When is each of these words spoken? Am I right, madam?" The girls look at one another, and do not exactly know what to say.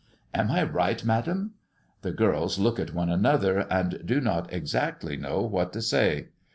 Am 0.33 0.49
I 0.49 0.63
right, 0.63 1.05
madam?" 1.05 1.51
The 2.01 2.09
girls 2.11 2.57
look 2.57 2.79
at 2.79 2.91
one 2.95 3.11
another, 3.11 3.67
and 3.71 4.01
do 4.03 4.19
not 4.19 4.51
exactly 4.51 5.15
know 5.15 5.43
what 5.43 5.71
to 5.73 5.81
say. 5.83 6.29